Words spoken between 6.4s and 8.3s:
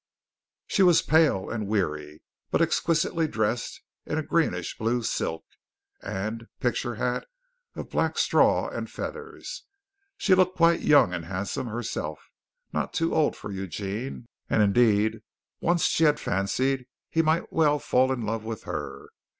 picture hat of black